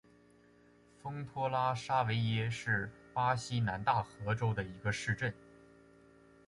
[0.99, 5.31] 丰托拉沙维耶是巴西南大河州的一个市镇。